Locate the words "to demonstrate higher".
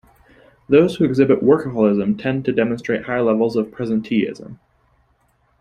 2.45-3.21